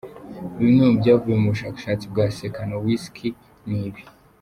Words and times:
Bimwe 0.59 0.81
mubyavuye 0.89 1.35
mu 1.41 1.49
bushakashatsi 1.53 2.05
bwa 2.11 2.25
Czekanowski 2.35 3.27
ni 3.67 3.79
ibi:. 3.87 4.03